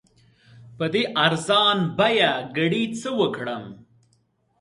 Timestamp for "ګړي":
2.55-2.83